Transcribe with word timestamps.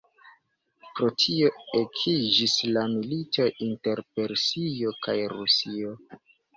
Pro 0.99 1.09
tio 1.23 1.51
ekiĝis 1.81 2.57
la 2.73 2.87
milito 2.97 3.49
inter 3.69 4.05
Persio 4.19 4.99
kaj 5.07 5.21
Rusio. 5.39 5.99